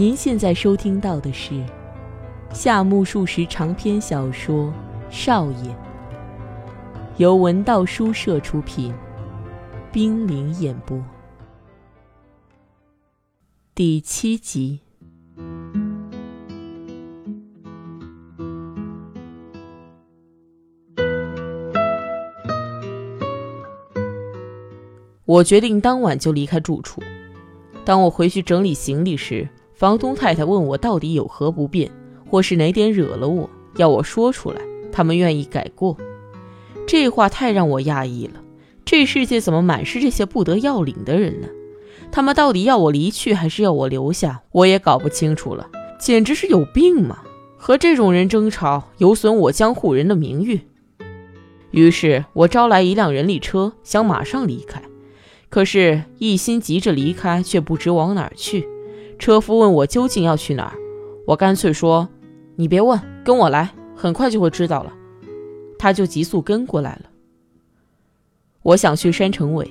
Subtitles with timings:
[0.00, 1.62] 您现在收听到的是
[2.54, 4.64] 夏目漱石长篇小说
[5.10, 5.70] 《少爷》，
[7.18, 8.94] 由文道书社出品，
[9.92, 10.98] 冰凌演播，
[13.74, 14.80] 第七集。
[25.26, 27.02] 我决定当晚就离开住处。
[27.84, 29.46] 当我回去整理行李时，
[29.80, 31.90] 房东太太问我到底有何不便，
[32.28, 34.60] 或是哪点惹了我，要我说出来，
[34.92, 35.96] 他们愿意改过。
[36.86, 38.34] 这话太让我讶异了。
[38.84, 41.48] 这世界怎么满是这些不得要领的人呢？
[42.12, 44.42] 他们到底要我离去，还是要我留下？
[44.52, 45.70] 我也搞不清楚了。
[45.98, 47.20] 简直是有病嘛！
[47.56, 50.60] 和这种人争吵，有损我江户人的名誉。
[51.70, 54.82] 于是我招来一辆人力车，想马上离开。
[55.48, 58.68] 可是，一心急着离开，却不知往哪儿去。
[59.20, 60.72] 车夫问我究竟要去哪儿，
[61.26, 62.08] 我干脆说
[62.56, 64.90] ：“你别问，跟我来，很快就会知道了。”
[65.78, 67.10] 他就急速跟过来了。
[68.62, 69.70] 我想去山城尾，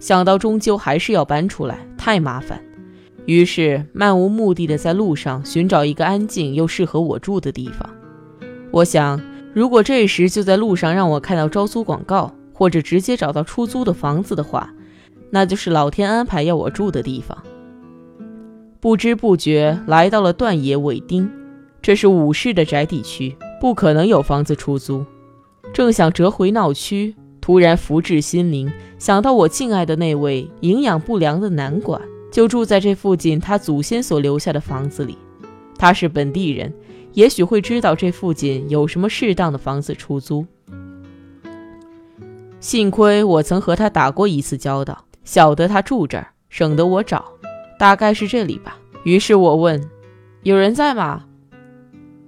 [0.00, 2.64] 想到终究还是要搬出来，太麻烦，
[3.26, 7.88] 于是漫无目的的在路上寻找一个安静又适合我住的地方。
[8.70, 9.20] 我想，
[9.52, 14.72] 如果这时就在路上让我看到招租广告，或者直接找到出租的房子的话，
[15.28, 17.36] 那就是老天安排要我住的地方。
[18.80, 21.28] 不知不觉来到了段野尾町，
[21.82, 25.04] 这是武士的宅地区，不可能有房子出租。
[25.72, 35.18] 正想折回闹区，突然福至心灵，想到我敬爱的那位营养不良的男管，就住在这附近他祖先所留下的房子里。
[35.76, 36.72] 他是本地人，
[37.14, 40.46] 也许会知道这附近有什么适当的房子出租。
[42.60, 45.04] 幸亏我曾和他打过一次交道。
[45.24, 47.24] 晓得他住这儿，省得我找，
[47.78, 48.76] 大概是这里吧。
[49.04, 49.88] 于是我问
[50.42, 51.24] ：“有人在吗？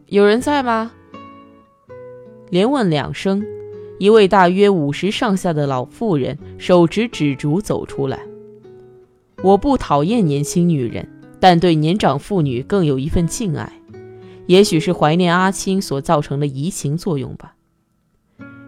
[0.06, 0.92] 有人在吗？”
[2.48, 3.44] 连问两声，
[3.98, 8.20] 一位大约五十上下的老妇人手执纸烛走出来。
[9.42, 11.08] 我不讨厌年轻女人，
[11.38, 13.72] 但对年长妇女更有一份敬爱，
[14.46, 17.54] 也许是怀念阿青所造成的移情作用吧。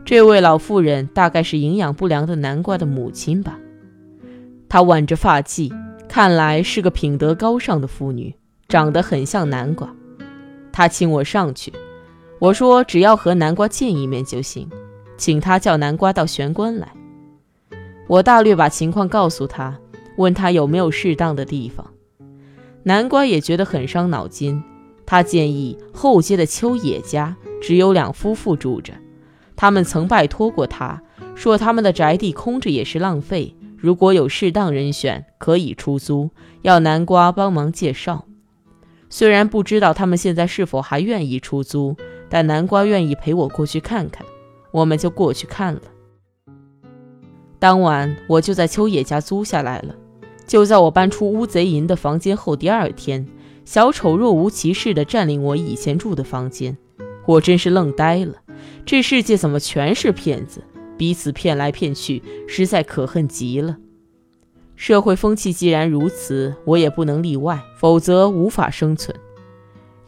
[0.04, 3.58] 这位老妇人大概是营养不良的南瓜的母亲吧。
[4.68, 5.72] 她挽着发髻，
[6.12, 8.34] 看来是个品德高尚的妇女，
[8.68, 9.88] 长得很像南瓜。
[10.70, 11.72] 她请我上去，
[12.38, 14.68] 我说只要和南瓜见一面就行，
[15.16, 16.92] 请她叫南瓜到玄关来。
[18.08, 19.74] 我大略把情况告诉她，
[20.18, 21.90] 问她有没有适当的地方。
[22.82, 24.62] 南瓜也觉得很伤脑筋，
[25.06, 28.92] 他建议后街的秋野家只有两夫妇住着，
[29.56, 31.00] 他们曾拜托过他，
[31.34, 33.56] 说他们的宅地空着也是浪费。
[33.82, 36.30] 如果有适当人选可以出租，
[36.62, 38.26] 要南瓜帮忙介绍。
[39.10, 41.96] 虽然不知道他们现在是否还愿意出租，
[42.28, 44.24] 但南瓜愿意陪我过去看看，
[44.70, 45.82] 我们就过去看了。
[47.58, 49.96] 当晚我就在秋野家租下来了。
[50.46, 53.26] 就在我搬出乌贼营的房间后，第二天，
[53.64, 56.78] 小丑若无其事地占领我以前住的房间，
[57.26, 58.36] 我真是愣呆了。
[58.86, 60.62] 这世界怎么全是骗子？
[60.96, 63.76] 彼此骗来骗去，实在可恨极了。
[64.76, 69.16] 社会风气既然如此，我也不能例外，否则无法生存。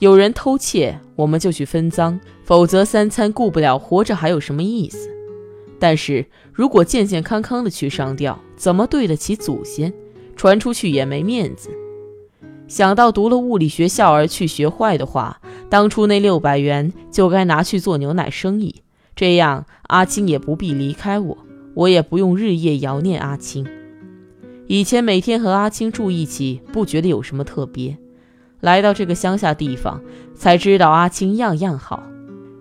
[0.01, 5.09] 有人偷窃，我们就去分赃，否则三餐顾不了，活着还有什么意思？
[5.79, 9.93] 但是如果健健康康的去上吊，怎么对得起祖先？
[10.37, 11.71] 传出去也没面子。
[12.67, 18.83] 想到读了物理学校而去学坏的话，当初那六百元就该拿去做牛奶生意。
[19.17, 21.39] 这样，阿青也不必离开我，
[21.75, 23.67] 我也不用日夜遥念阿青。
[24.67, 27.97] 以前每天和阿青住一起，不觉得有什么特别。
[28.61, 30.03] 来到这个乡下地方，
[30.35, 32.03] 才知道阿青样样好。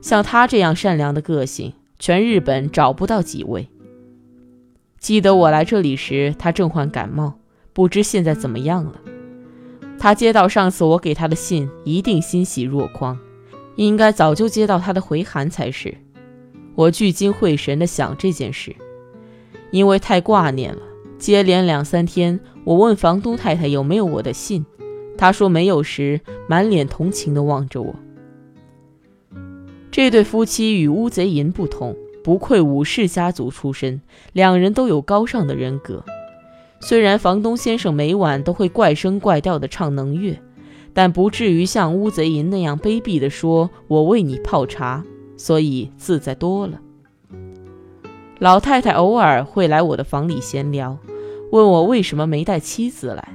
[0.02, 3.70] 像他这样善良的个性，全日本找不到几位。
[5.00, 7.40] 记得我来这里时，他正患感冒，
[7.72, 8.94] 不知现在怎么样了。
[9.98, 13.18] 他接到上次我给他的信，一定欣喜若狂，
[13.78, 15.96] 应该早就接到他的回函才是。
[16.76, 18.76] 我聚精会神地想这件事，
[19.72, 20.82] 因为太挂念了。
[21.18, 24.66] 接连两三天，我问房东太太有没有我的信，
[25.18, 27.96] 她说没有时，满脸同情地望着我。
[29.92, 34.02] 这对夫妻与乌贼银不同，不愧武士家族出身，
[34.34, 36.04] 两人都有高尚的人格。
[36.82, 40.38] 虽然房东先生每晚都会怪声怪调地唱能乐，
[40.94, 45.06] 但不至于像乌贼银那样卑鄙地说：“我为你泡茶。”
[45.38, 46.80] 所以自在多了。
[48.40, 50.98] 老太太偶尔会来我的房里闲聊，
[51.52, 53.28] 问我为什么没带妻子来。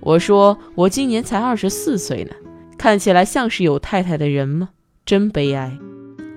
[0.00, 2.30] 我说我今年才二十四岁呢，
[2.78, 4.70] 看起来像是有太太的人吗？
[5.04, 5.76] 真悲哀。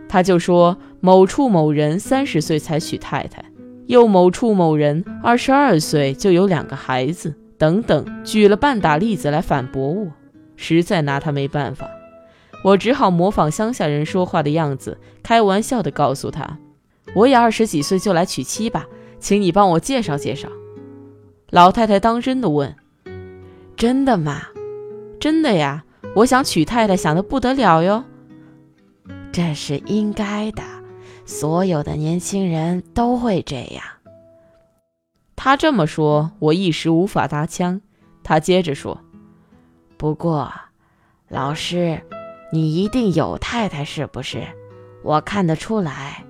[0.07, 3.45] 他就说某处某人三十岁才娶太太，
[3.85, 10.07] 又某处某人二十二岁就有两个孩子，等等，举了半打例子来反驳我，
[10.55, 11.87] 实在拿他没办法。
[12.63, 16.59] 我只好模仿乡下人说话的样子，开玩笑地告诉他
[17.15, 18.85] ：“我也二十几岁就来娶妻吧，
[19.19, 20.49] 请你帮我介绍介绍。”
[21.49, 22.75] 老太太当真的问
[23.75, 24.41] ：“真的吗？
[25.19, 25.83] 真的呀！
[26.15, 28.03] 我想娶太太，想得不得了哟。
[29.31, 30.63] 这是应该的，
[31.25, 33.83] 所有的年轻人都会这样。”
[35.35, 37.79] 他这么说，我一时无法搭腔。
[38.21, 38.99] 他接着说
[39.97, 40.51] ：“不过，
[41.29, 42.01] 老师，
[42.51, 44.43] 你一定有太太是不是？
[45.03, 46.25] 我看得出来。”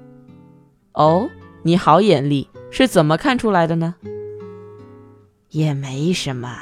[0.94, 1.30] 哦，
[1.64, 3.96] 你好眼力，是怎么看出来的呢？
[5.50, 6.58] 也没什么，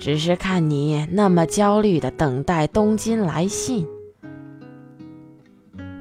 [0.00, 3.86] 只是看你那么焦虑的等待东京来信。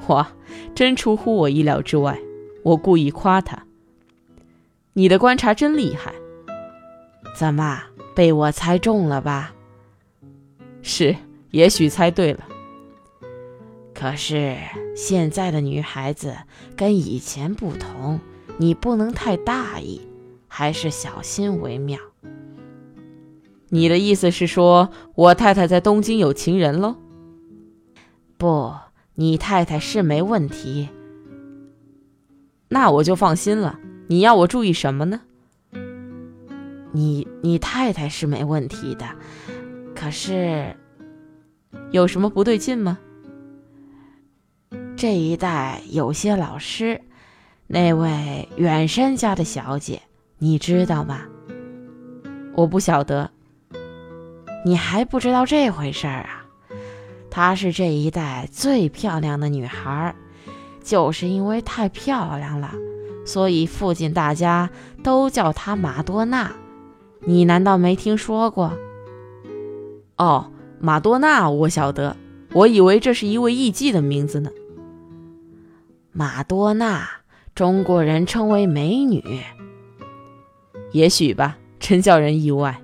[0.07, 0.28] 哇，
[0.74, 2.18] 真出乎我意料之外。
[2.63, 3.63] 我故意夸他
[4.94, 6.13] ：“你的观察真厉害。”
[7.38, 7.83] 怎么
[8.16, 9.54] 被我猜中了吧？
[10.81, 11.16] 是，
[11.51, 12.45] 也许猜对了。
[14.00, 14.56] 可是
[14.96, 16.36] 现在的女孩子
[16.76, 18.20] 跟以前不同，
[18.58, 20.02] 你不能太大意。
[20.48, 22.00] 还是小心为妙。
[23.70, 26.96] 你的意思是说，我太太在东京有情人喽？
[28.38, 28.74] 不，
[29.16, 30.90] 你太太是没问题。
[32.70, 33.80] 那我就放心了。
[34.08, 35.22] 你要我注意什么呢？
[36.92, 39.06] 你你太太是没问题的，
[39.96, 40.76] 可是
[41.92, 43.00] 有什么不对劲吗？
[44.98, 47.00] 这一代有些老师，
[47.68, 50.02] 那位远山家的小姐。
[50.40, 51.20] 你知道吗？
[52.56, 53.30] 我不晓得。
[54.66, 56.44] 你还不知道这回事儿啊？
[57.30, 60.16] 她是这一代最漂亮的女孩，
[60.84, 62.74] 就是因为太漂亮了，
[63.24, 64.68] 所以附近大家
[65.04, 66.52] 都叫她马多娜。
[67.20, 68.76] 你难道没听说过？
[70.18, 72.18] 哦，马多娜，我晓得。
[72.54, 74.50] 我以为这是一位艺妓的名字呢。
[76.18, 77.08] 马多娜，
[77.54, 79.40] 中国人称为美女。
[80.92, 82.81] 也许吧，真叫人意外。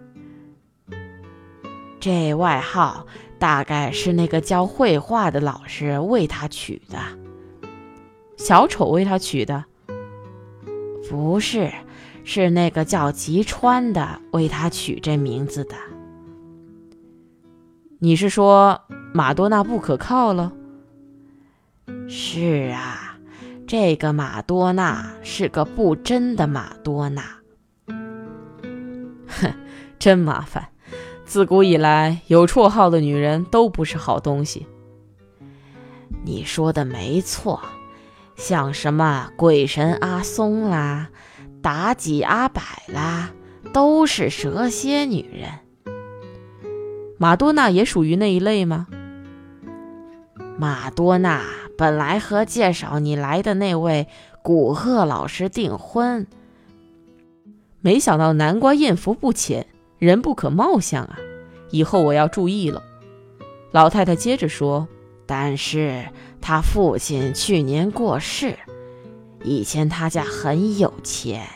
[2.00, 3.08] 这外号
[3.40, 7.00] 大概是那个教绘画的老师为他取的。
[8.38, 9.66] 小丑为他取的？
[11.10, 11.74] 不是，
[12.24, 15.76] 是那个叫吉川的为他取这名字的。
[17.98, 18.80] 你是说
[19.12, 20.54] 马多娜不可靠了？
[22.08, 23.03] 是啊，
[23.76, 27.24] 这个马多娜是个不真的马多娜。
[29.26, 29.52] 哼，
[29.98, 30.70] 真麻烦！
[31.26, 34.68] 自古以来，有绰号的女人都不是好东西。
[36.24, 37.60] 你说的没错，
[38.36, 41.10] 像什么鬼神阿松啦、
[41.64, 43.32] 妲己阿柏啦，
[43.74, 45.50] 都是蛇蝎女人。
[47.18, 48.86] 马多娜也属于那一类吗？
[50.60, 51.42] 马多娜
[51.78, 54.08] 本来和介绍你来的那位
[54.42, 56.28] 古贺老师订婚。
[57.82, 59.68] 没想到南瓜艳福不浅，
[60.00, 61.18] 人不可貌相啊！
[61.70, 62.82] 以后我要注意了。
[63.72, 64.88] 老太太接着说
[65.26, 66.06] ：“但是
[66.40, 68.58] 他父亲去年过世，
[69.44, 71.48] 以前他家很有钱，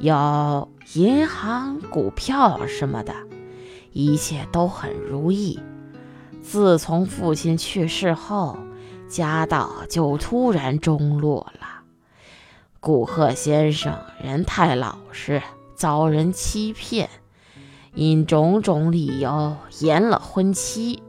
[0.00, 3.14] 有银行、股票什么的，
[3.92, 5.60] 一切都很如意。
[6.42, 8.58] 自从父亲去世后，
[9.12, 11.82] 家道就突然中落了。
[12.80, 15.40] 古贺先生人太老实。”
[15.74, 17.10] 遭人欺骗，
[17.92, 21.02] 因种种理由延了婚期。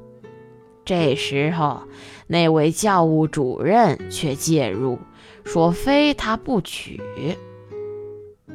[0.83, 1.83] 这时候，
[2.25, 4.97] 那位教务主任却介入，
[5.43, 6.99] 说非他不娶。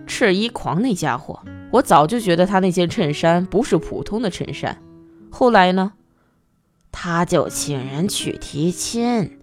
[0.08, 1.40] 赤衣狂那家伙，
[1.70, 4.82] 我早就觉得他那件衬衫不是普通的衬衫。
[5.30, 5.92] 后来呢，
[6.90, 9.37] 他就请人去提亲，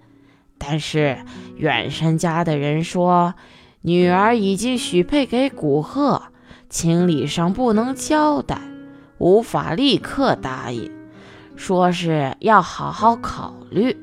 [0.67, 1.17] 但是
[1.57, 3.35] 远山家的人说，
[3.81, 6.23] 女儿已经许配给古贺。
[6.67, 8.59] 情理上不能交代，
[9.19, 10.91] 无法立刻答应，
[11.55, 13.95] 说是要好好考虑。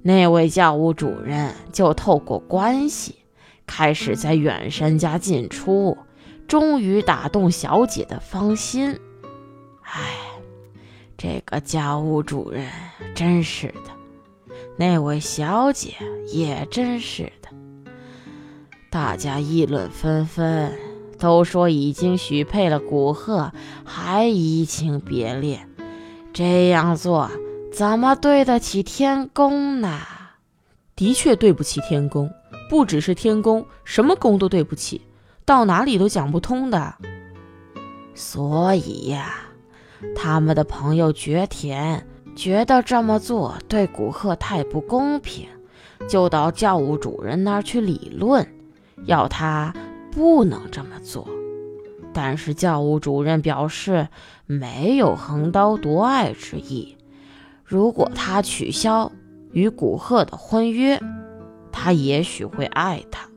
[0.00, 3.16] 那位教务主任就透过关系，
[3.66, 5.98] 开始在远山家进出，
[6.46, 8.98] 终于打动小姐的芳心。
[9.82, 10.16] 哎，
[11.18, 12.64] 这个教务主任
[13.14, 13.95] 真是的，
[14.76, 15.94] 那位小姐
[16.32, 17.48] 也真是的，
[18.90, 20.72] 大家议论纷纷。
[21.18, 23.50] 都说已经许配了古贺，
[23.86, 25.66] 还移情别恋，
[26.34, 27.30] 这样做
[27.72, 29.98] 怎么对得起天宫呢？
[30.94, 32.30] 的确对不起天宫，
[32.68, 35.00] 不只是天宫，什么宫都对不起，
[35.46, 36.96] 到哪里都讲不通的。
[38.14, 39.36] 所以呀，
[40.14, 42.06] 他们的朋友绝田
[42.36, 45.48] 觉得这么做对古贺太不公平，
[46.08, 48.46] 就到教务主任那儿去理论，
[49.06, 49.74] 要他
[50.12, 51.26] 不能这么做。
[52.12, 54.08] 但是教务主任表示
[54.46, 56.96] 没有横刀夺爱之意，
[57.64, 59.10] 如果他取消
[59.52, 61.00] 与古贺的婚约，
[61.72, 63.28] 他也许会爱他。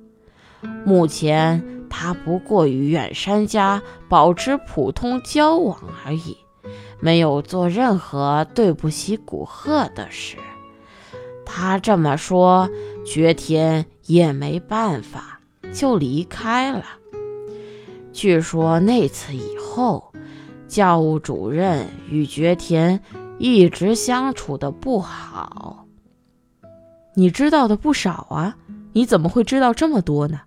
[0.86, 1.80] 目前。
[1.92, 6.38] 他不过与远山家保持普通交往而已，
[7.00, 10.38] 没有做任何对不起古贺的事。
[11.46, 12.70] 他这么说，
[13.06, 15.40] 绝田也没办法，
[15.74, 16.86] 就离开了。
[18.14, 20.14] 据说那次以后，
[20.68, 23.02] 教务主任与绝田
[23.38, 25.86] 一直相处的不好。
[27.16, 28.58] 你知道的不少啊，
[28.94, 30.42] 你怎么会知道这么多呢？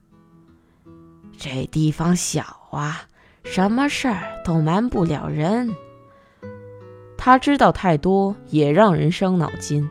[1.36, 3.02] 这地方小啊，
[3.42, 5.74] 什么事儿都瞒不了人。
[7.24, 9.88] 他知道太多，也让人伤脑筋。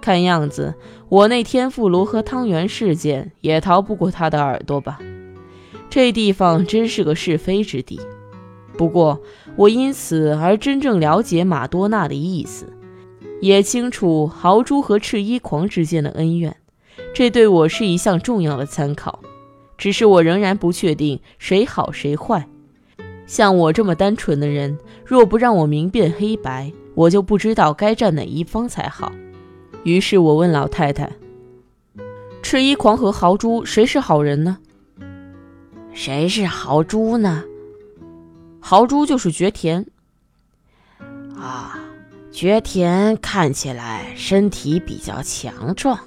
[0.00, 0.74] 看样子，
[1.08, 4.98] 我那天妇罗和汤圆事件也逃不过他的耳朵吧？
[5.88, 8.00] 这地方真是个是非之地。
[8.76, 9.20] 不过，
[9.54, 12.66] 我因此而真正了解马多纳的意思，
[13.40, 16.56] 也清楚豪猪和赤衣狂之间的恩怨，
[17.14, 19.20] 这对我是一项重要的参考。
[19.78, 22.48] 只是我仍然不确定谁好谁坏。
[23.26, 29.12] 像我这么单纯的人，若不让我明辨黑白，我就不知道该站哪一方才好。
[29.82, 31.10] 于是我问老太太
[32.42, 34.58] ：“赤衣狂和豪猪谁是好人呢
[35.92, 37.44] ？”“谁是豪猪呢
[38.60, 39.86] ？”“豪猪就是绝田。
[41.36, 41.78] ”“啊，
[42.30, 45.98] 绝田看起来身体比较强壮。”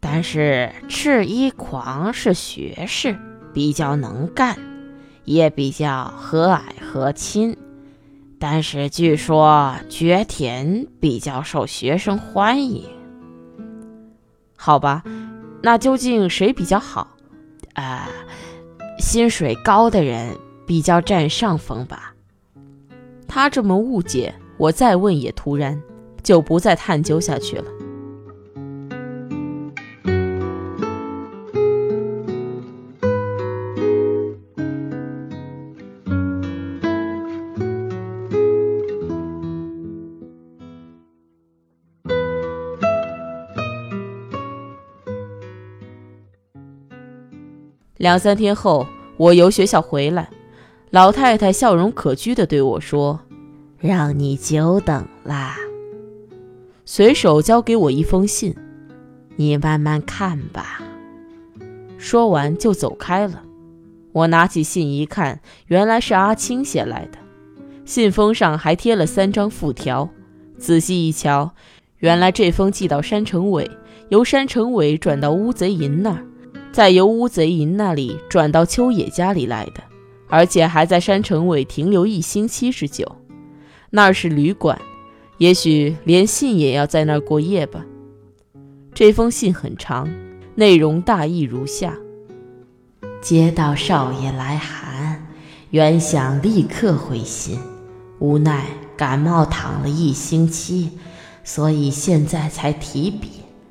[0.00, 3.16] 但是赤衣狂是学士，
[3.54, 4.58] 比较能干，
[5.24, 7.56] 也比较和蔼和亲。
[8.38, 12.84] 但是据说绝田比较受学生欢迎。
[14.56, 15.02] 好吧，
[15.62, 17.16] 那究竟谁比较好？
[17.74, 18.08] 啊，
[18.98, 20.36] 薪水高的人
[20.66, 22.14] 比较占上风吧。
[23.28, 25.80] 他这么误解，我再问也突然，
[26.22, 27.64] 就不再探究下去了。
[48.02, 48.84] 两三天后，
[49.16, 50.28] 我由学校回来，
[50.90, 53.20] 老太太笑容可掬地对我说
[53.78, 55.54] ：“让你久等啦。”
[56.84, 58.56] 随手交给我一封信，
[59.36, 60.82] 你慢慢看吧。
[61.96, 63.44] 说完就走开了。
[64.10, 67.18] 我拿起信一看，原来是阿青写来的，
[67.84, 70.10] 信封上还贴了三张附条。
[70.58, 71.52] 仔细一瞧，
[71.98, 73.70] 原来这封寄到山城委，
[74.08, 76.26] 由山城委转到乌贼营那儿。
[76.72, 79.82] 再由乌贼营那里转到秋野家里来的，
[80.28, 83.06] 而且还在山城尾停留一星期之久。
[83.90, 84.80] 那儿是旅馆，
[85.36, 87.84] 也许连信也要在那儿过夜吧。
[88.94, 90.08] 这封信很长，
[90.54, 91.94] 内容大意如下：
[93.20, 95.26] 接到少爷来函，
[95.70, 97.58] 原想立刻回信，
[98.18, 98.64] 无奈
[98.96, 100.92] 感冒躺了一星期，
[101.44, 103.28] 所以现在才提笔，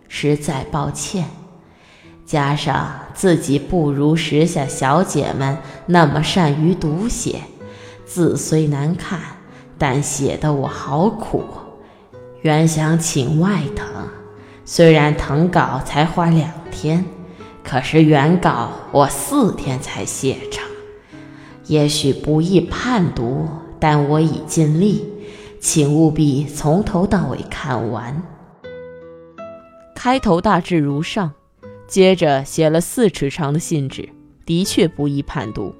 [0.07, 1.25] 实在抱歉。
[2.25, 7.41] 加上自己不如时下小姐们那么善于读写，
[8.05, 9.19] 字虽难看，
[9.77, 11.43] 但写得我好苦。
[12.41, 13.85] 原想请外藤，
[14.65, 17.03] 虽然誊稿才花两天，
[17.63, 20.63] 可是原稿我四天才写成。
[21.67, 23.47] 也许不易判读，
[23.79, 25.05] 但我已尽力，
[25.59, 28.23] 请务必从头到尾看完。
[29.95, 31.31] 开头大致如上。
[31.91, 34.07] 接着写了四尺长的信纸，
[34.45, 35.75] 的确不易判读。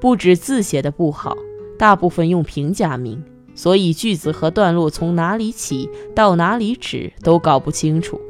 [0.00, 1.36] 不止字写的不好，
[1.76, 3.20] 大部分用平假名，
[3.52, 8.20] 所以句子和段落从哪里起到哪里止都搞不清楚。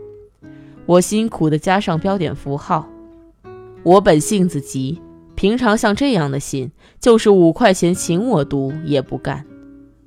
[0.87, 2.89] 我辛苦地加上标点符号。
[3.83, 4.99] 我本性子急，
[5.35, 9.45] 平常像这样的信，就是五块钱请我读也不干。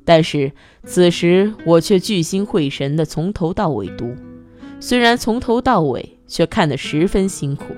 [0.04, 0.52] 但是
[0.84, 4.16] 此时我却聚精会神地从头到尾读，
[4.80, 6.18] 虽然从头到尾。
[6.34, 7.76] 却看得十分辛苦，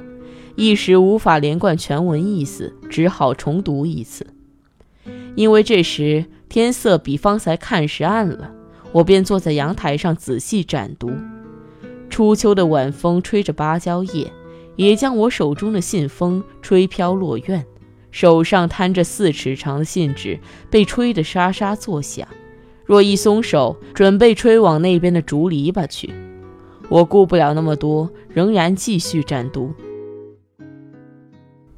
[0.55, 4.25] 一时无法连贯全文意思，只好重读一次。
[5.35, 8.53] 因为这时天色比方才看时暗了，
[8.93, 11.12] 我便坐在阳台上仔细展读。
[12.09, 14.31] 初秋的晚风吹着芭蕉叶，
[14.77, 17.65] 也将我手中的信封吹飘落院。
[18.09, 22.25] 手上摊着四尺长的信纸，被吹得沙沙作响。
[22.85, 26.09] 若一松手，准备吹往那边的竹篱笆去。
[26.89, 29.74] 我顾不了那么多，仍然继续展读。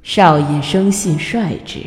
[0.02, 1.82] 少爷生性率直，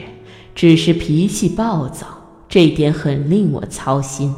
[0.55, 2.07] 只是脾气暴躁，
[2.49, 4.35] 这点很令我操心。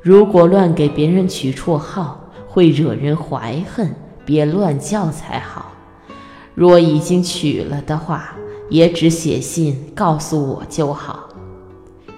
[0.00, 5.72] 如果乱给别人取绰号，会惹人怀恨，别乱叫才好。
[6.54, 8.36] 若已经取了的话，
[8.68, 11.28] 也只写信告诉我就好。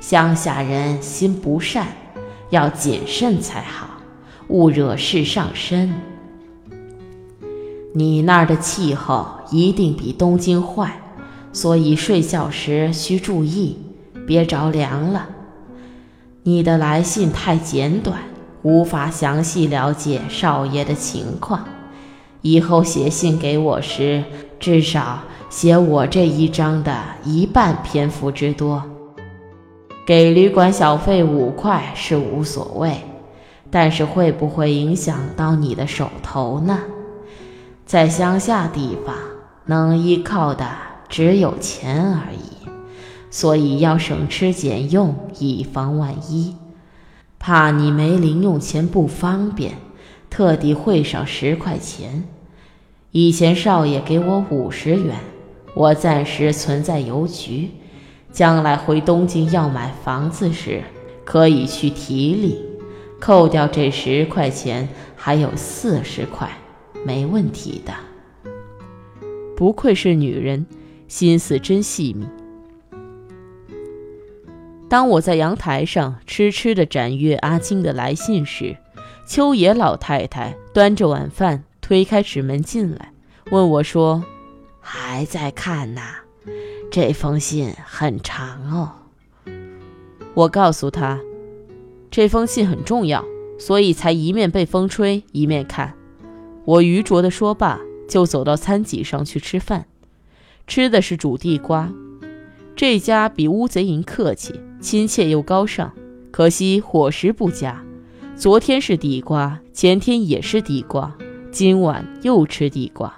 [0.01, 1.87] 乡下人心不善，
[2.51, 3.94] 要谨慎才好，
[4.49, 5.95] 勿惹事上身。
[7.93, 11.01] 你那儿的气候一定比东京坏，
[11.53, 13.77] 所以睡觉时需注意，
[14.27, 15.29] 别着凉了。
[16.43, 18.19] 你的来信太简短，
[18.63, 21.65] 无法详细了解少爷的情况。
[22.43, 24.25] 以后写信给我时，
[24.59, 25.23] 至少。
[25.51, 28.83] 写我这一章的一半篇幅之多，
[30.05, 32.97] 给旅馆小费五块是无所谓，
[33.77, 36.79] 但是会不会影响到你的手头呢？
[37.85, 39.17] 在乡下地方，
[39.65, 40.65] 能依靠的
[41.09, 42.69] 只有钱而已，
[43.33, 46.55] 所以要省吃俭用，以防万一。
[47.41, 49.73] 怕你没零用钱不方便，
[50.31, 52.23] 特地汇上十块钱。
[53.11, 55.17] 以前少爷给我五十元。
[55.75, 57.71] 我暂时存在邮局，
[58.31, 60.85] 将来回东京要买房子时，
[61.25, 62.57] 可以去提领，
[63.21, 66.51] 扣掉这十块钱，还有四十块，
[67.05, 67.93] 没问题的。
[69.57, 70.67] 不愧是女人，
[71.09, 72.27] 心思真细密。
[74.89, 78.77] 当我在阳台上痴痴地展阅阿青的来信时，
[79.27, 83.13] 秋野老太太端着晚饭推开纸门进来，
[83.51, 84.25] 问我说。
[84.87, 86.03] 还在看呐，
[86.91, 88.93] 这封信很长哦。
[90.35, 91.19] 我告诉她，
[92.15, 93.25] 这封信很重要，
[93.59, 95.95] 所以才一面被风吹一面看。
[96.65, 99.87] 我愚拙地说罢，就走到餐几上去吃饭，
[100.69, 101.93] 吃的是煮地瓜。
[102.77, 105.91] 这家比乌贼营客气、亲切又高尚，
[106.31, 107.85] 可惜伙食不佳。
[108.37, 111.17] 昨天是地瓜，前天也是地瓜，
[111.51, 113.13] 今晚又吃地瓜。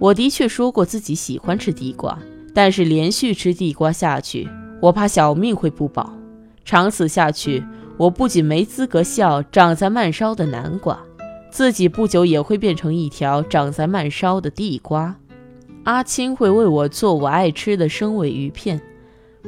[0.00, 2.18] 我的确说过自己喜欢吃地瓜，
[2.52, 4.48] 但是连续吃地瓜下去，
[4.82, 6.12] 我怕小命会不保。
[6.64, 7.64] 长此下去，
[7.96, 10.98] 我不仅没资格笑长在慢烧的南瓜，
[11.50, 15.14] 自己不久也会变成一条长在慢烧的地瓜。
[15.84, 18.80] 阿青会为我做我爱吃的生尾鱼片，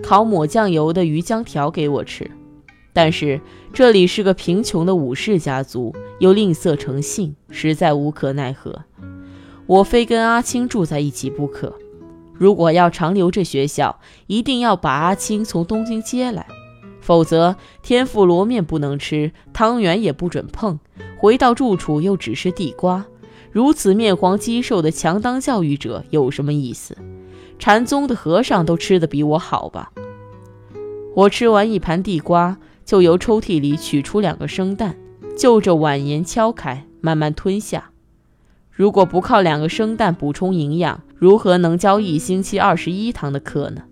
[0.03, 2.31] 烤抹酱油的鱼浆条给我吃。
[2.93, 3.41] 但是
[3.73, 8.85] 这里是个贫穷的武士家族，又吝啬成性，实在无可奈何。
[9.67, 11.75] 我非跟阿青住在一起不可。
[12.35, 16.47] 如果要长留这学校，一定要把阿青从东京接来，
[17.07, 20.81] 否则天妇罗面不能吃，汤圆也不准碰。
[21.16, 23.07] 回到住处又只是地瓜，
[23.53, 26.99] 如此面黄肌瘦的强当教育者有什么意思？
[27.61, 29.92] 禅宗的和尚都吃的比我好吧？
[31.14, 34.97] 我吃完一盘地瓜，就由抽屉里取出两个生蛋，
[35.38, 37.90] 就着碗沿敲开，慢慢吞下。
[38.73, 43.83] 如果不靠两个生蛋补充营养，如何能教一星期二十一堂的课呢？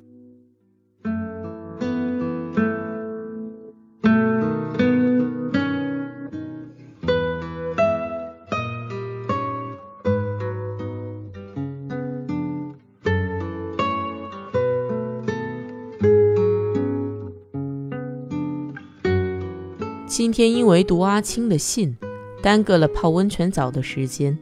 [20.34, 21.96] 天因为读阿青的信，
[22.42, 24.36] 耽搁了泡温泉澡的时间。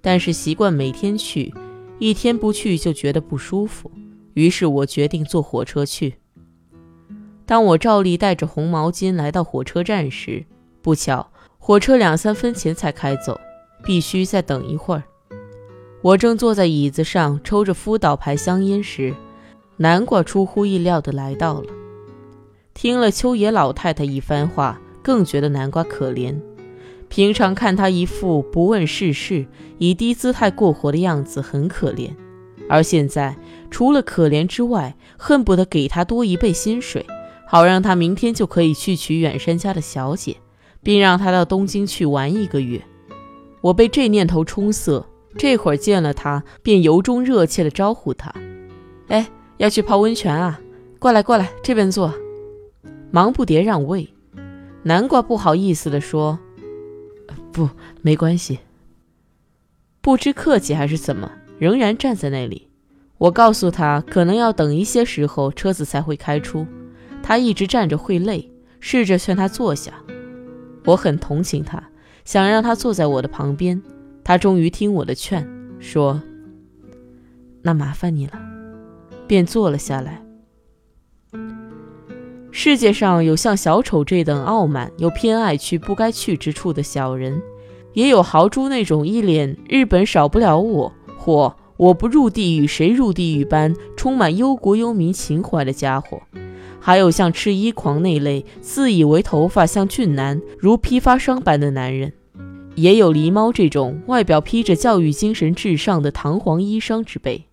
[0.00, 1.52] 但是习惯每天去，
[1.98, 3.90] 一天不去就觉得不舒服。
[4.34, 6.14] 于是我决定坐火车去。
[7.44, 10.44] 当我照例带着红毛巾来到火车站时，
[10.80, 13.40] 不巧火车两三分前才开走，
[13.84, 15.02] 必须再等一会儿。
[16.00, 19.12] 我正坐在椅子上抽着福岛牌香烟时，
[19.78, 21.66] 南瓜出乎意料地来到了。
[22.74, 26.34] 听了秋野老太太一番话，更觉得南瓜可怜。
[27.08, 29.46] 平常看他一副不问世事、
[29.78, 32.10] 以低姿态过活的样子，很可怜；
[32.68, 33.36] 而现在
[33.70, 37.04] 除了可怜之外，恨不得给他多一倍薪水，
[37.46, 40.38] 好让他明天就可以去娶远山家的小姐，
[40.82, 42.82] 并让他到东京去玩一个月。
[43.60, 48.32] 我被这念头冲色，这会儿见了他，便由衷热切地招呼他
[49.08, 50.58] ：“哎，要去泡温泉啊？
[50.98, 52.12] 过来，过来，这边坐。”
[53.12, 54.08] 忙不迭让位。
[54.84, 56.38] 南瓜不好意思地说
[57.52, 57.68] ：“不，
[58.02, 58.60] 没关系。”
[60.02, 62.68] 不知客气还是怎么，仍然站在那里。
[63.16, 66.66] 我告诉他，可能要等一些时候车子才会开出。
[67.22, 69.94] 他一直站着会累，试着劝他坐下。
[70.84, 71.82] 我很同情他，
[72.26, 73.82] 想让他坐在我的旁边。
[74.22, 75.48] 他终于听我的劝，
[75.80, 76.20] 说
[77.62, 78.38] ：“那麻烦你了。”
[79.26, 80.22] 便坐了下来。
[82.56, 87.42] 世界上有像小丑这等傲慢又偏爱去不该去之处的小人，
[87.94, 96.22] 也有豪猪那种一脸“日本少不了我”或“我不入地狱谁入地狱”般充满忧国忧民情怀的家伙。
[96.78, 102.12] 还有像赤衣狂那类自以为头发像俊男如批发商般的男人，
[102.76, 107.46] 也有狸猫这种外表披着教育精神至上的堂皇衣裳之辈。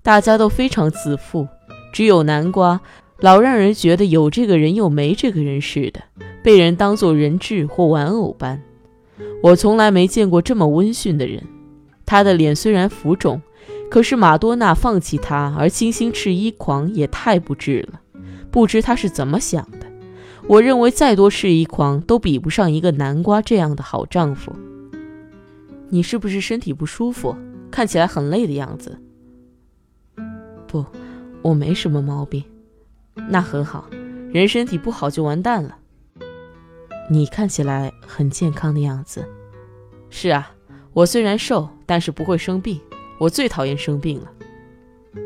[0.00, 1.48] 大家都非常自负，
[1.92, 2.80] 只有南瓜
[3.20, 6.00] 老让人觉得有这个人又没这个人似的，
[6.42, 8.62] 被人当做人质或玩偶般。
[9.42, 11.42] 我从来没见过这么温驯的人。
[12.06, 13.42] 他的脸虽然浮肿，
[13.90, 18.00] 可是马多纳放弃他而倾心赤衣狂也太不智了。
[18.50, 19.86] 不知他是怎么想的。
[20.46, 24.52] 我认为再多赤衣狂都比不上一个南瓜这样的好丈夫。
[25.90, 27.36] 你是不是身体不舒服？
[27.70, 28.96] 看起来很累的样子。
[30.66, 30.84] 不，
[31.42, 32.42] 我没什么毛病。
[33.28, 33.88] 那很好，
[34.32, 35.78] 人身体不好就完蛋了。
[37.10, 39.26] 你看起来很健康的样子。
[40.10, 40.52] 是啊，
[40.92, 42.80] 我虽然瘦，但是不会生病。
[43.18, 44.30] 我最讨厌生病了。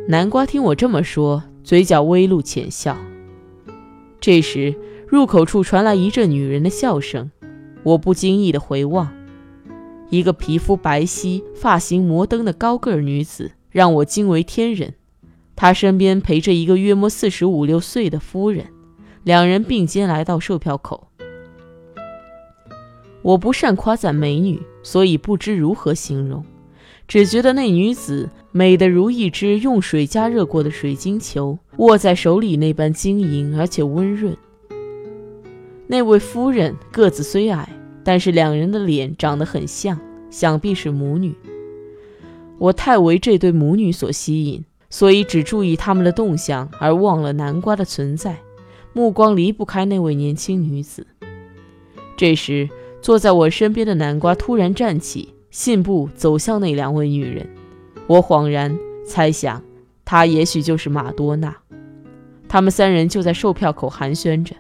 [0.08, 2.96] 南瓜听我这么说，嘴角微露浅笑。
[4.20, 4.74] 这时，
[5.06, 7.30] 入口处传来一阵女人的笑声，
[7.82, 9.12] 我不经意的回望，
[10.08, 14.94] 一个皮肤白皙、发型摩登的高个儿女子，让我惊为天人。
[15.62, 18.66] 他身边陪着一个约莫四十五六岁的夫人，
[19.22, 21.06] 两人并肩来到售票口。
[23.22, 26.44] 我不善夸赞美女，所以不知如何形容，
[27.06, 28.28] 只觉得那女子。
[28.50, 34.36] 美得如一只用水加热过的水晶球，握在手里那般晶莹而且温润。
[35.86, 37.68] 那位夫人个子虽矮，
[38.02, 39.96] 但是两人的脸长得很像，
[40.28, 41.32] 想必是母女。
[42.58, 48.38] 我太为这对母女所吸引，所以只注意他们的动向，而忘了南瓜的存在，
[48.92, 51.06] 目光离不开那位年轻女子。
[52.14, 52.68] 这时，
[53.00, 57.48] 坐在我身边的南瓜突然站起，信步走向那两位女人。
[58.06, 59.64] 我恍然猜想，
[60.04, 61.56] 她也许就是马多娜。
[62.46, 64.54] 他们三人就在售票口寒暄着，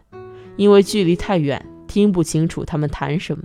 [0.56, 3.44] 因为距离太远，听不清楚他们谈什么。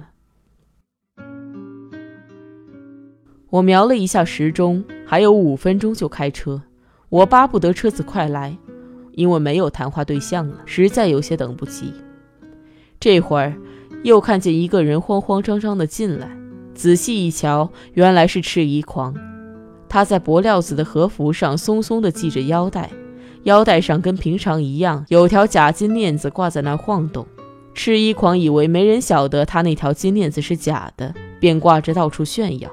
[3.50, 6.62] 我瞄了一下时钟，还有五分钟就开车。
[7.10, 8.58] 我巴不得车子快来，
[9.14, 11.94] 因为没有谈话对象了，实在有些等不及。
[13.00, 13.56] 这会儿，
[14.04, 16.30] 又看见一个人慌慌张张地进来，
[16.76, 19.16] 仔细一瞧，原来是赤衣狂。
[19.88, 22.92] 他在薄料子的和服上松松地系着腰带，
[23.44, 27.26] 腰带上跟平常一样有条假金链子挂在那晃动。
[27.74, 32.70] 赤衣狂以为没人晓得他那条金链子是假的，便挂着到处炫耀。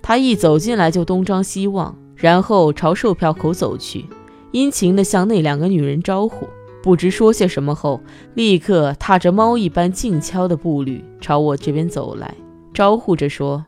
[0.00, 4.06] 他一走进来就东张西望，然后朝售票口走去，
[4.50, 6.48] 殷勤地向那两个女人招呼，
[6.82, 8.00] 不知说些什么后，
[8.34, 12.34] 立刻踏着猫一般静悄的步履朝我这边走来，
[12.74, 13.66] 招呼着说：“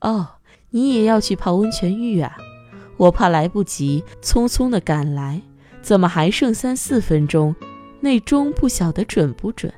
[0.00, 0.28] 哦。”
[0.70, 2.36] 你也要去泡温泉浴啊？
[2.98, 5.40] 我怕来不及，匆匆的赶来，
[5.80, 7.56] 怎么还剩三四分钟？
[8.00, 9.72] 那钟不晓得准不准？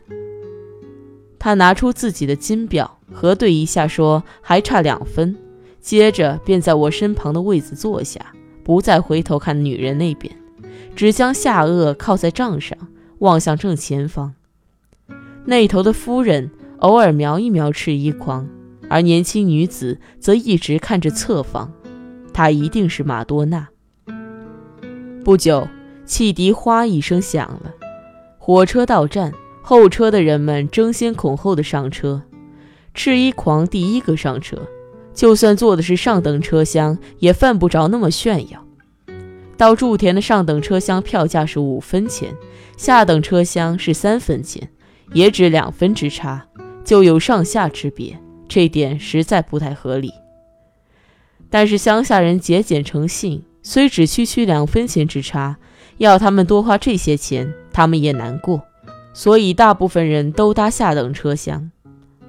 [1.38, 5.36] 他拿出自己的金表核对一下，说还差两分。
[5.80, 10.34] 接着便在我身旁的位子坐下，不再回头看女人那边，
[10.94, 12.76] 只将下颚靠在帐上，
[13.18, 14.34] 望向正前方。
[15.44, 18.48] 那头的夫人偶尔瞄一瞄赤衣狂。
[18.92, 21.72] 而年轻女子则一直看着侧方，
[22.34, 23.68] 她一定是马多娜。
[25.24, 25.68] 不久，
[26.04, 27.72] 汽笛哗一声响了，
[28.36, 32.20] 火车到站，候车的人们争先恐后的上车。
[32.92, 34.58] 赤衣狂第一个上车，
[35.20, 38.64] 就算坐的是上等车厢，也犯不着那么炫耀。
[39.58, 42.34] 到筑田的上等车厢票价是五分钱，
[42.78, 44.70] 下等车厢是三分钱，
[45.12, 46.46] 也只两分之差，
[46.82, 48.18] 就有上下之别。
[48.48, 50.10] 这点实在不太合理，
[51.50, 55.58] 但是乡下人节俭诚信，虽只区区两分钱之差，
[55.98, 58.62] 要他们多花这些钱，他们也难过，
[59.12, 61.70] 所以大部分人都搭下等车厢。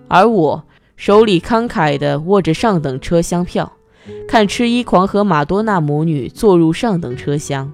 [0.10, 0.66] 而我
[1.02, 3.74] 手里慷慨地握着上等车厢票，
[4.28, 7.74] 看赤衣狂和马多纳母女坐入上等车厢，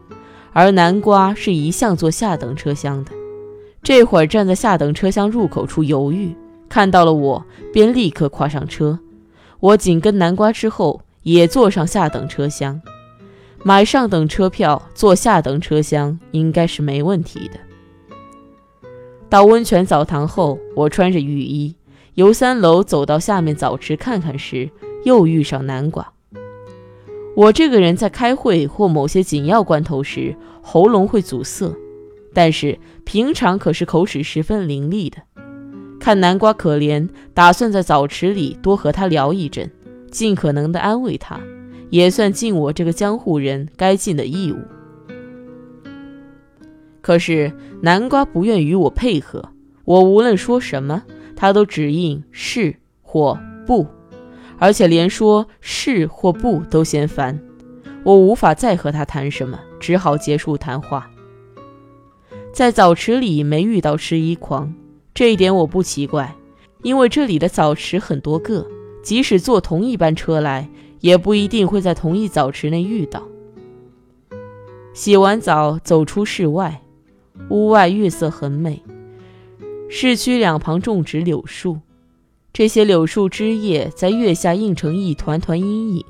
[0.54, 3.12] 而南瓜是一向坐下等车厢的。
[3.84, 6.34] 这会儿站在下等车厢入口处犹豫，
[6.70, 8.98] 看到了我，便立刻跨上车。
[9.60, 12.82] 我紧跟南瓜之后，也坐上下等车厢。
[13.62, 17.60] 买上等车票坐下等车厢应该是没问题的。
[19.28, 21.76] 到温泉澡堂后，我穿着浴衣
[22.18, 24.68] 由三楼走到下面澡池看看时，
[25.04, 26.12] 又遇上南瓜。
[27.36, 31.72] 我这个人在开会或某些紧要关头时，喉咙会阻塞。
[32.34, 35.18] 但是平常可是口齿十分伶俐的。
[36.00, 39.70] 看南瓜可怜，打算在澡池里多和他聊一阵，
[40.10, 41.40] 尽可能的安慰他，
[41.92, 44.58] 也算尽我这个江湖人该尽的义务。
[47.00, 49.52] 可是南瓜不愿与我配合，
[49.86, 51.04] 我无论说什么，
[51.38, 53.86] 他都只应是或不，
[54.58, 57.40] 而且连说是或不都嫌烦，
[58.04, 61.10] 我无法再和他谈什么，只好结束谈话。
[62.52, 64.74] 在澡池里没遇到吃衣狂，
[65.14, 66.36] 这一点我不奇怪，
[66.82, 68.66] 因为这里的澡池很多个，
[69.04, 70.68] 即使坐同一班车来，
[71.00, 73.22] 也不一定会在同一澡池内遇到。
[74.94, 76.82] 洗完澡走出室外，
[77.52, 78.82] 屋外月色很美，
[79.90, 81.80] 市区两旁种植柳树，
[82.52, 86.04] 这些柳树枝叶在月下映成一团团阴影。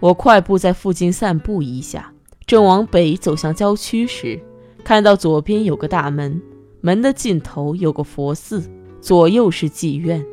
[0.00, 2.12] 我快步在附近散步一下，
[2.46, 4.40] 正往北走向郊区时。
[4.82, 6.40] 看到左边有个大门，
[6.80, 8.62] 门的尽头有个佛寺，
[9.00, 10.24] 左右是妓院，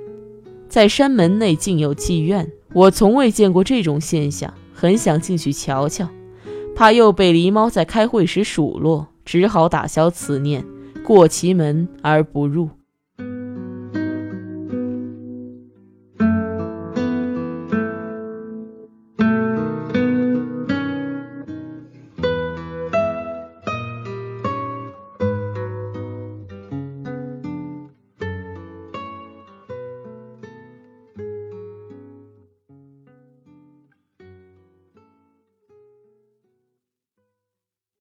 [0.68, 6.08] 在山门内竟有妓院，我从未见过这种现象，很想进去瞧瞧，
[6.76, 10.64] 怕又被狸猫在开会时数落，只好打消此念，
[11.04, 12.70] 过其门而不入。